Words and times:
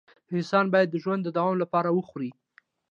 انسان 0.35 0.65
باید 0.73 0.89
د 0.91 0.95
ژوند 1.03 1.21
د 1.23 1.29
دوام 1.37 1.55
لپاره 1.63 1.89
وخوري 1.97 2.31